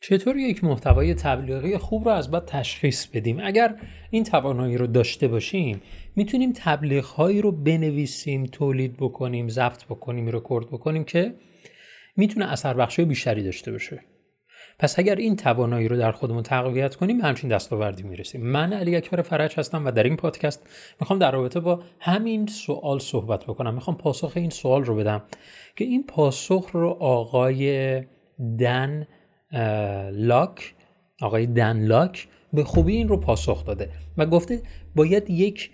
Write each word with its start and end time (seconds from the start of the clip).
چطور 0.00 0.36
یک 0.36 0.64
محتوای 0.64 1.14
تبلیغی 1.14 1.78
خوب 1.78 2.04
رو 2.04 2.10
از 2.14 2.30
بعد 2.30 2.44
تشخیص 2.44 3.06
بدیم؟ 3.06 3.40
اگر 3.42 3.76
این 4.10 4.24
توانایی 4.24 4.76
رو 4.76 4.86
داشته 4.86 5.28
باشیم 5.28 5.82
می‌تونیم 6.16 6.52
تبلیغ 6.56 7.04
هایی 7.04 7.40
رو 7.40 7.52
بنویسیم 7.52 8.44
تولید 8.44 8.96
بکنیم 8.96 9.48
ضبط 9.48 9.84
بکنیم 9.84 10.28
رکورد 10.28 10.66
بکنیم 10.66 11.04
که 11.04 11.34
می‌تونه 12.16 12.52
اثر 12.52 12.74
بخشی 12.74 13.04
بیشتری 13.04 13.42
داشته 13.42 13.72
باشه. 13.72 14.00
پس 14.78 14.98
اگر 14.98 15.14
این 15.14 15.36
توانایی 15.36 15.88
رو 15.88 15.96
در 15.96 16.12
خودمون 16.12 16.42
تقویت 16.42 16.96
کنیم 16.96 17.20
همچین 17.20 17.50
دستاوردی 17.50 18.02
می‌رسیم. 18.02 18.46
من 18.46 18.72
علی 18.72 18.96
اکبر 18.96 19.22
فرج 19.22 19.58
هستم 19.58 19.86
و 19.86 19.90
در 19.90 20.02
این 20.02 20.16
پادکست 20.16 20.68
می‌خوام 21.00 21.18
در 21.18 21.30
رابطه 21.30 21.60
با 21.60 21.82
همین 22.00 22.46
سوال 22.46 22.98
صحبت 22.98 23.44
بکنم. 23.44 23.74
می‌خوام 23.74 23.96
پاسخ 23.96 24.32
این 24.36 24.50
سوال 24.50 24.84
رو 24.84 24.96
بدم 24.96 25.22
که 25.76 25.84
این 25.84 26.04
پاسخ 26.06 26.70
رو 26.72 26.88
آقای 26.88 28.02
دن 28.58 29.06
لاک 30.12 30.74
آقای 31.22 31.46
دن 31.46 31.86
لاک 31.86 32.28
به 32.52 32.64
خوبی 32.64 32.96
این 32.96 33.08
رو 33.08 33.16
پاسخ 33.16 33.64
داده 33.64 33.88
و 34.16 34.26
گفته 34.26 34.62
باید 34.94 35.30
یک 35.30 35.70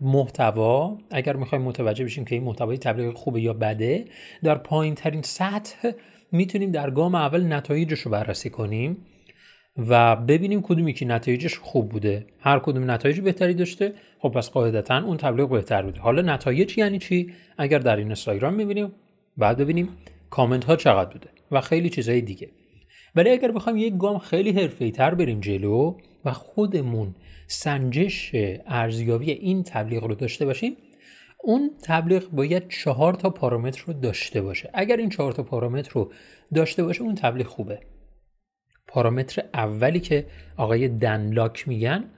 محتوا 0.00 0.98
اگر 1.10 1.36
می‌خوایم 1.36 1.64
متوجه 1.64 2.04
بشیم 2.04 2.24
که 2.24 2.34
این 2.34 2.44
محتوای 2.44 2.78
تبلیغ 2.78 3.14
خوبه 3.14 3.40
یا 3.40 3.52
بده 3.52 4.04
در 4.42 4.54
پایین 4.54 4.94
ترین 4.94 5.22
سطح 5.22 5.90
می‌تونیم 6.32 6.70
در 6.70 6.90
گام 6.90 7.14
اول 7.14 7.52
نتایجش 7.52 8.00
رو 8.00 8.10
بررسی 8.10 8.50
کنیم 8.50 8.96
و 9.76 10.16
ببینیم 10.16 10.62
کدومی 10.62 10.92
که 10.92 11.06
نتایجش 11.06 11.58
خوب 11.58 11.88
بوده. 11.88 12.26
هر 12.40 12.58
کدوم 12.58 12.90
نتایج 12.90 13.20
بهتری 13.20 13.54
داشته 13.54 13.92
خب 14.18 14.28
پس 14.28 14.50
قاعدتا 14.50 15.04
اون 15.04 15.16
تبلیغ 15.16 15.50
بهتر 15.50 15.82
بوده. 15.82 16.00
حالا 16.00 16.22
نتایج 16.22 16.78
یعنی 16.78 16.98
چی؟ 16.98 17.32
اگر 17.58 17.78
در 17.78 17.96
این 17.96 18.06
اینستاگرام 18.06 18.54
می‌بینیم 18.54 18.92
بعد 19.36 19.56
ببینیم 19.56 19.88
کامنت 20.30 20.64
ها 20.64 20.76
چقدر 20.76 21.10
بوده 21.10 21.28
و 21.50 21.60
خیلی 21.60 21.90
چیزهای 21.90 22.20
دیگه. 22.20 22.48
ولی 23.14 23.30
اگر 23.30 23.52
بخوایم 23.52 23.78
یک 23.78 23.96
گام 23.96 24.18
خیلی 24.18 24.50
حرفه‌ای 24.50 24.90
تر 24.90 25.14
بریم 25.14 25.40
جلو 25.40 25.94
و 26.24 26.32
خودمون 26.32 27.14
سنجش 27.46 28.30
ارزیابی 28.66 29.30
این 29.30 29.62
تبلیغ 29.62 30.04
رو 30.04 30.14
داشته 30.14 30.44
باشیم 30.44 30.76
اون 31.44 31.70
تبلیغ 31.82 32.30
باید 32.30 32.68
چهار 32.68 33.14
تا 33.14 33.30
پارامتر 33.30 33.84
رو 33.86 33.92
داشته 33.92 34.42
باشه. 34.42 34.70
اگر 34.74 34.96
این 34.96 35.08
چهار 35.08 35.32
تا 35.32 35.42
پارامتر 35.42 35.90
رو 35.92 36.12
داشته 36.54 36.82
باشه 36.84 37.02
اون 37.02 37.14
تبلیغ 37.14 37.46
خوبه. 37.46 37.80
پارامتر 38.86 39.44
اولی 39.54 40.00
که 40.00 40.26
آقای 40.56 40.88
دنلاک 40.88 41.68
میگن 41.68 42.10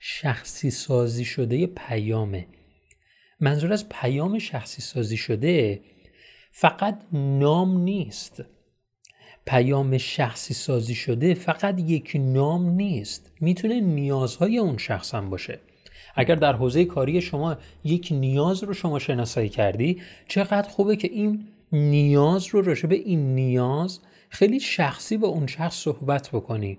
شخصی 0.00 0.70
سازی 0.70 1.24
شده 1.24 1.66
پیامه. 1.66 2.46
منظور 3.40 3.72
از 3.72 3.88
پیام 3.88 4.38
شخصی 4.38 4.82
سازی 4.82 5.16
شده 5.16 5.80
فقط 6.52 6.98
نام 7.12 7.78
نیست. 7.78 8.44
پیام 9.46 9.98
شخصی 9.98 10.54
سازی 10.54 10.94
شده 10.94 11.34
فقط 11.34 11.80
یک 11.80 12.12
نام 12.20 12.70
نیست. 12.70 13.32
می‌تونه 13.40 13.80
نیازهای 13.80 14.58
اون 14.58 14.76
شخص 14.76 15.14
هم 15.14 15.30
باشه. 15.30 15.58
اگر 16.16 16.34
در 16.34 16.52
حوزه 16.52 16.84
کاری 16.84 17.20
شما 17.20 17.56
یک 17.84 18.08
نیاز 18.10 18.62
رو 18.62 18.74
شما 18.74 18.98
شناسایی 18.98 19.48
کردی 19.48 20.00
چقدر 20.28 20.68
خوبه 20.68 20.96
که 20.96 21.08
این 21.12 21.48
نیاز 21.72 22.46
رو 22.46 22.62
راجع 22.62 22.86
به 22.86 22.94
این 22.94 23.34
نیاز 23.34 24.00
خیلی 24.28 24.60
شخصی 24.60 25.16
با 25.16 25.28
اون 25.28 25.46
شخص 25.46 25.76
صحبت 25.76 26.30
بکنی. 26.32 26.78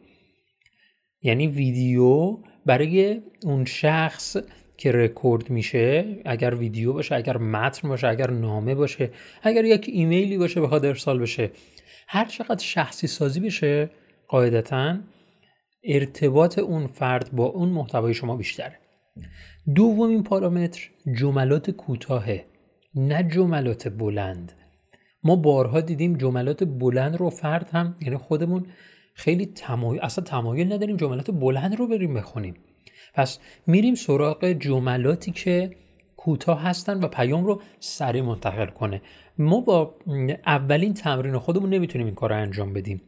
یعنی 1.22 1.48
ویدیو 1.48 2.38
برای 2.66 3.22
اون 3.44 3.66
شخص 3.66 4.38
که 4.78 4.92
رکورد 4.92 5.50
میشه 5.50 6.06
اگر 6.26 6.56
ویدیو 6.56 6.94
باشه 6.94 7.16
اگر 7.16 7.38
متن 7.38 7.90
باشه 7.90 8.08
اگر 8.08 8.30
نامه 8.32 8.76
باشه 8.76 9.10
اگر 9.44 9.66
یک 9.66 9.90
ایمیلی 9.94 10.38
باشه 10.38 10.62
بخواد 10.62 10.86
ارسال 10.86 11.20
بشه. 11.20 11.52
هر 12.08 12.26
چقدر 12.26 12.64
شخصی 12.64 13.08
سازی 13.08 13.40
بشه 13.40 13.90
قاعدتا 14.28 14.98
ارتباط 15.84 16.60
اون 16.60 16.88
فرد 16.88 17.32
با 17.32 17.46
اون 17.46 17.70
محتوای 17.70 18.14
شما 18.14 18.36
بیشتره. 18.36 18.80
دومین 19.76 20.24
پارامتر 20.24 20.90
جملات 21.20 21.72
کوتاهه 21.72 22.46
نه 22.96 23.24
جملات 23.24 23.88
بلند. 23.88 24.54
ما 25.24 25.36
بارها 25.36 25.82
دیدیم 25.82 26.18
جملات 26.18 26.64
بلند 26.64 27.16
رو 27.16 27.30
فرد 27.30 27.70
هم 27.70 27.96
یعنی 28.02 28.18
خودمون 28.18 28.66
خیلی 29.14 29.46
تمایل 29.46 30.02
اصلا 30.02 30.24
تمایل 30.24 30.74
نداریم 30.74 30.98
جملات 30.98 31.32
بلند 31.32 31.76
رو 31.76 31.88
بریم 31.88 32.14
بخونیم. 32.14 32.56
پس 33.14 33.40
میریم 33.68 33.96
سراغ 33.96 34.46
جملاتی 34.46 35.32
که 35.32 35.76
کوتاه 36.28 36.62
هستن 36.62 37.04
و 37.04 37.08
پیام 37.08 37.46
رو 37.46 37.62
سریع 37.80 38.22
منتقل 38.22 38.66
کنه. 38.66 39.02
ما 39.38 39.62
با 39.62 39.96
اولین 40.46 40.94
تمرین 40.94 41.38
خودمون 41.38 41.70
نمی‌تونیم 41.70 42.08
این 42.08 42.16
کار 42.16 42.30
رو 42.30 42.36
انجام 42.36 42.74
بدیم. 42.74 43.02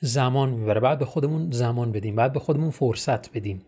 زمان 0.00 0.50
می‌بره. 0.50 0.80
بعد 0.80 0.98
به 0.98 1.04
خودمون 1.04 1.50
زمان 1.50 1.92
بدیم. 1.92 2.16
بعد 2.16 2.32
به 2.32 2.40
خودمون 2.40 2.70
فرصت 2.70 3.36
بدیم 3.36 3.62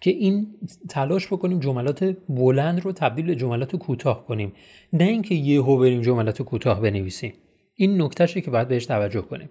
که 0.00 0.10
این 0.10 0.46
تلاش 0.88 1.26
بکنیم 1.26 1.60
جملات 1.60 2.16
بلند 2.28 2.80
رو 2.80 2.92
تبدیل 2.92 3.26
به 3.26 3.34
جملات 3.36 3.76
کوتاه 3.76 4.26
کنیم. 4.26 4.52
نه 4.92 5.04
اینکه 5.04 5.34
یهو 5.34 5.78
بریم 5.78 6.00
جملات 6.00 6.42
کوتاه 6.42 6.80
بنویسیم. 6.80 7.32
این 7.74 8.02
نکتهشه 8.02 8.40
که 8.40 8.50
باید 8.50 8.68
بهش 8.68 8.86
توجه 8.86 9.20
کنیم. 9.20 9.48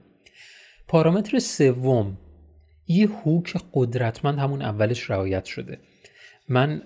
پارامتر 0.87 1.39
سوم 1.39 2.17
یه 2.87 3.07
هوک 3.07 3.57
قدرتمند 3.73 4.39
همون 4.39 4.61
اولش 4.61 5.09
رعایت 5.09 5.45
شده. 5.45 5.79
من 6.49 6.81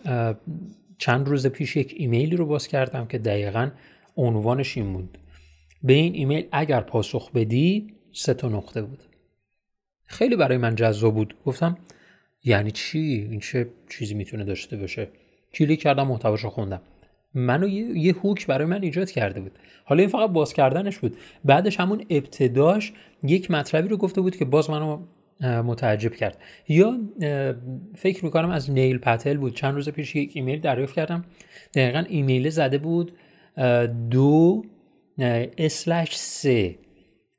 چند 0.99 1.27
روز 1.27 1.47
پیش 1.47 1.75
یک 1.75 1.93
ایمیلی 1.97 2.35
رو 2.35 2.45
باز 2.45 2.67
کردم 2.67 3.07
که 3.07 3.17
دقیقا 3.17 3.69
عنوانش 4.17 4.77
این 4.77 4.93
بود. 4.93 5.17
به 5.83 5.93
این 5.93 6.13
ایمیل 6.13 6.47
اگر 6.51 6.81
پاسخ 6.81 7.31
بدی 7.31 7.93
سه 8.11 8.33
تا 8.33 8.49
نقطه 8.49 8.81
بود. 8.81 9.03
خیلی 10.05 10.35
برای 10.35 10.57
من 10.57 10.75
جذاب 10.75 11.15
بود. 11.15 11.35
گفتم 11.45 11.77
یعنی 12.43 12.71
چی؟ 12.71 13.27
این 13.31 13.39
چه 13.39 13.69
چیزی 13.89 14.13
می‌تونه 14.13 14.43
داشته 14.43 14.77
باشه؟ 14.77 15.07
کلیک 15.53 15.81
کردم 15.81 16.07
محتواشو 16.07 16.49
خوندم. 16.49 16.81
منو 17.33 17.67
یه،, 17.67 17.97
یه 17.97 18.13
هوک 18.13 18.47
برای 18.47 18.67
من 18.67 18.83
ایجاد 18.83 19.11
کرده 19.11 19.41
بود. 19.41 19.51
حالا 19.85 19.99
این 19.99 20.09
فقط 20.09 20.29
باز 20.29 20.53
کردنش 20.53 20.97
بود. 20.97 21.17
بعدش 21.45 21.79
همون 21.79 22.05
ابتداش 22.09 22.93
یک 23.23 23.51
مطلبی 23.51 23.87
رو 23.87 23.97
گفته 23.97 24.21
بود 24.21 24.35
که 24.35 24.45
باز 24.45 24.69
منو 24.69 24.99
متعجب 25.41 26.16
کرد. 26.16 26.38
یا 26.67 27.00
فکر 27.95 28.25
می‌کنم 28.25 28.50
از 28.50 28.72
نیل 28.72 28.97
پتل 28.97 29.38
بود. 29.38 29.55
چند 29.55 29.75
روز 29.75 29.89
پیش 29.89 30.16
یک 30.16 30.31
ایمیل 30.33 30.59
دریافت 30.59 30.95
کردم. 30.95 31.25
دقیقا 31.73 32.03
ایمیل 32.09 32.50
زده 32.50 32.77
بود 32.77 33.11
دو 34.09 34.63
slash 35.57 36.16
سه. 36.16 36.75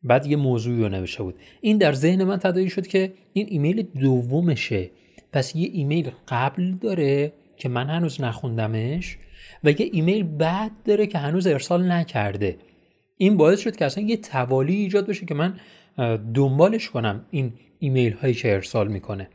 بعد 0.03 0.27
یه 0.27 0.37
موضوعی 0.37 0.83
رو 0.83 0.89
نوشته 0.89 1.23
بود. 1.23 1.35
این 1.61 1.79
در 1.79 1.93
ذهن 1.93 2.25
من 2.25 2.37
تدایی 2.37 2.71
شد 2.71 2.87
که 2.87 3.13
این 3.33 3.47
ایمیل 3.51 3.83
دومشه. 3.83 4.91
پس 5.33 5.57
یه 5.57 5.69
ایمیل 5.73 6.11
قبل 6.29 6.71
داره 6.71 7.33
که 7.57 7.69
من 7.69 7.87
هنوز 7.87 8.21
نخوندمش 8.21 9.19
و 9.65 9.71
یه 9.71 9.91
ایمیل 9.93 10.23
بعد 10.23 10.71
داره 10.85 11.07
که 11.07 11.19
هنوز 11.19 11.47
ارسال 11.47 11.93
نکرده. 11.93 12.57
این 13.17 13.37
باعث 13.37 13.61
شد 13.61 13.77
که 13.77 13.85
اصلا 13.85 14.05
یه 14.05 14.17
توالی 14.17 14.75
ایجاد 14.75 15.07
بشه 15.07 15.27
که 15.27 15.35
من 15.35 15.55
دنبالش 16.35 16.91
کنم 16.91 17.27
این 17.31 17.53
ایمیل 17.79 18.13
هایی 18.13 18.35
که 18.35 18.55
ارسال 18.55 18.89
می‌کنه. 18.89 19.29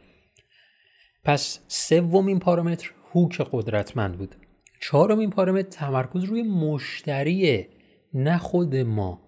پس 1.23 1.59
سومین 1.67 2.39
پارامتر 2.39 2.91
hook 3.11 3.41
قدرتمند 3.51 4.17
بود. 4.17 4.35
چهارمین 4.81 5.29
پارامتر 5.29 5.69
تمرکز 5.69 6.23
روی 6.23 6.41
مشتریه 6.43 7.69
نه 8.13 8.37
خود 8.37 8.75
ما. 8.75 9.21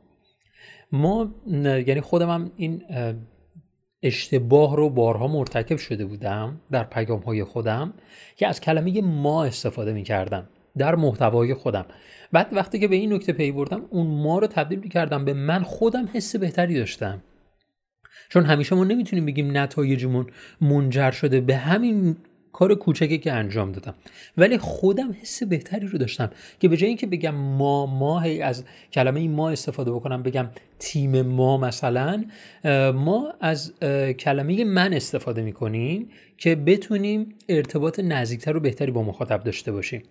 ما 0.92 1.36
یعنی 1.62 2.02
خودم 2.02 2.30
هم 2.30 2.52
این 2.56 2.84
اشتباه 4.04 4.76
رو 4.76 4.90
بارها 4.90 5.28
مرتکب 5.28 5.78
شده 5.78 6.06
بودم 6.06 6.62
در 6.72 6.84
پیام 6.84 7.20
های 7.20 7.44
خودم 7.44 7.94
که 8.36 8.48
از 8.48 8.62
کلمه 8.62 9.02
ما 9.02 9.44
استفاده 9.44 9.94
می 9.94 10.04
کردم 10.04 10.50
در 10.78 10.96
محتوای 10.96 11.54
خودم. 11.54 11.86
بعد 12.32 12.48
وقتی 12.52 12.80
که 12.80 12.88
به 12.88 12.96
این 12.96 13.14
نکته 13.14 13.34
پی 13.34 13.52
بردم 13.52 13.82
اون 13.90 14.08
ما 14.08 14.40
رو 14.40 14.48
تبدیل 14.48 14.90
کردم 14.90 15.26
به 15.26 15.34
من 15.34 15.64
خودم 15.64 16.10
حس 16.14 16.36
بهتری 16.36 16.74
داشتم. 16.74 17.24
چون 18.30 18.46
همیشه 18.46 18.76
ما 18.76 18.84
نمی‌تونیم 18.84 19.26
بگیم 19.26 19.58
نتایجمون 19.58 20.28
منجر 20.62 21.12
شده 21.12 21.42
به 21.42 21.56
همین 21.56 22.16
کار 22.54 22.76
کوچکی 22.76 23.18
که 23.18 23.32
انجام 23.32 23.72
دادم. 23.72 23.94
ولی 24.38 24.58
خودم 24.58 25.16
حس 25.22 25.44
بهتری 25.44 25.88
رو 25.88 25.98
داشتم 25.98 26.32
که 26.60 26.68
به 26.68 26.78
جای 26.78 26.88
اینکه 26.88 27.08
بگم 27.08 27.36
ما 27.36 27.86
ما 27.86 28.22
از 28.22 28.64
کلمه 28.94 29.28
ما 29.28 29.50
استفاده 29.50 29.92
بکنم 29.92 30.24
بگم 30.24 30.50
تیم 30.80 31.22
ما 31.22 31.58
مثلا 31.58 32.24
ما 32.94 33.34
از 33.42 33.74
کلمه 34.20 34.64
من 34.64 34.94
استفاده 34.94 35.42
می‌کنیم 35.42 36.10
که 36.38 36.56
بتونیم 36.56 37.36
ارتباط 37.50 38.00
نزدیکتر 38.00 38.58
و 38.58 38.60
بهتری 38.60 38.92
با 38.92 39.04
مخاطب 39.04 39.44
داشته 39.44 39.72
باشیم. 39.72 40.04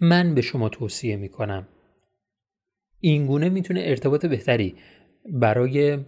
من 0.00 0.34
به 0.34 0.40
شما 0.40 0.68
توصیه 0.68 1.16
می‌کنم. 1.16 1.68
اینگونه 3.00 3.48
می‌تونه 3.48 3.80
ارتباط 3.84 4.26
بهتری 4.26 4.74
برای 5.32 5.98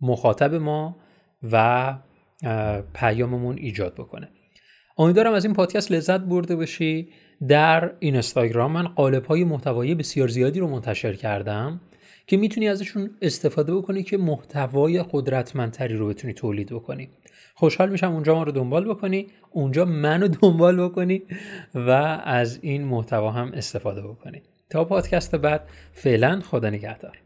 مخاطب 0.00 0.54
ما 0.54 0.96
و 1.42 1.98
پیاممون 2.94 3.58
ایجاد 3.58 3.94
بکنه. 3.94 4.28
امیدوارم 4.98 5.32
از 5.32 5.44
این 5.44 5.54
پادکست 5.54 5.92
لذت 5.92 6.20
برده 6.20 6.56
باشی. 6.56 7.08
در 7.48 7.92
اینستاگرام 7.98 8.72
من 8.72 8.88
قالب 8.88 9.24
های 9.24 9.44
محتوایی 9.44 9.94
بسیار 9.94 10.28
زیادی 10.28 10.60
رو 10.60 10.68
منتشر 10.68 11.14
کردم. 11.14 11.80
که 12.30 12.36
می‌تونی 12.36 12.68
ازشون 12.68 13.10
استفاده 13.22 13.74
بکنی 13.74 14.02
که 14.02 14.16
محتوای 14.16 15.04
قدرتمندتری 15.10 15.96
رو 15.96 16.08
بتونی 16.08 16.32
تولید 16.32 16.72
بکنی. 16.72 17.08
خوشحال 17.54 17.90
میشم 17.90 18.12
اونجا 18.12 18.34
ما 18.34 18.42
رو 18.42 18.52
دنبال 18.52 18.88
بکنی 18.88 19.26
اونجا 19.50 19.84
منو 19.84 20.28
دنبال 20.28 20.88
بکنی 20.88 21.22
و 21.74 21.90
از 22.24 22.58
این 22.62 22.84
محتوا 22.84 23.30
هم 23.30 23.52
استفاده 23.52 24.02
بکنی. 24.02 24.42
تا 24.70 24.84
پادکست 24.84 25.34
بعد 25.34 25.68
فعلا 25.92 26.40
خدا 26.40 26.70
نگهدار. 26.70 27.18